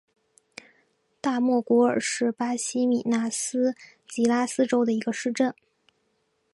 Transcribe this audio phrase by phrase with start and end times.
[1.21, 3.75] 大莫古尔是巴西米纳斯
[4.07, 5.53] 吉拉斯州的一个市镇。